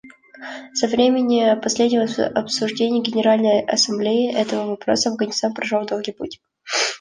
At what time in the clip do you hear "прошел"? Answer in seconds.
5.53-5.85